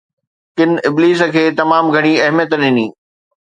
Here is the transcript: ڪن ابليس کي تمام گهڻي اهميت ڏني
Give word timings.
ڪن 0.57 0.71
ابليس 0.87 1.21
کي 1.35 1.43
تمام 1.59 1.85
گهڻي 1.97 2.13
اهميت 2.25 2.51
ڏني 2.65 2.87